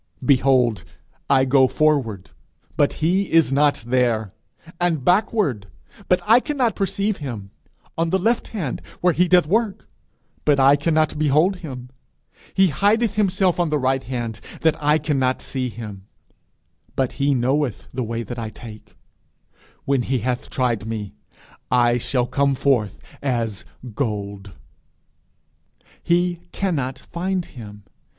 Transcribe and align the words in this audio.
Behold, 0.25 0.83
I 1.29 1.45
go 1.45 1.67
forward, 1.67 2.31
but 2.75 2.93
he 3.05 3.31
is 3.31 3.53
not 3.53 3.83
there; 3.85 4.33
and 4.79 5.05
backward, 5.05 5.67
but 6.09 6.23
I 6.25 6.39
cannot 6.39 6.75
perceive 6.75 7.17
him: 7.17 7.51
on 7.95 8.09
the 8.09 8.17
left 8.17 8.47
hand, 8.47 8.81
where 9.01 9.13
he 9.13 9.27
doth 9.27 9.45
work, 9.45 9.87
but 10.43 10.59
I 10.59 10.75
cannot 10.75 11.19
behold 11.19 11.57
him: 11.57 11.91
he 12.55 12.69
hideth 12.69 13.13
himself 13.13 13.59
on 13.59 13.69
the 13.69 13.77
right 13.77 14.01
hand, 14.03 14.41
that 14.61 14.75
I 14.83 14.97
cannot 14.97 15.39
see 15.39 15.69
him: 15.69 16.07
but 16.95 17.11
he 17.21 17.35
knoweth 17.35 17.85
the 17.93 18.03
way 18.03 18.23
that 18.23 18.39
I 18.39 18.49
take: 18.49 18.95
when 19.85 20.01
he 20.01 20.21
hath 20.21 20.49
tried 20.49 20.87
me, 20.87 21.13
I 21.69 21.99
shall 21.99 22.25
come 22.25 22.55
forth 22.55 22.97
as 23.21 23.65
gold.' 23.93 24.53
He 26.01 26.39
cannot 26.51 26.97
find 26.97 27.45
him! 27.45 27.83